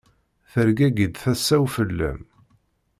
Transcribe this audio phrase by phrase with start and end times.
[0.51, 2.21] Tergagi-d tasa-w fell-am.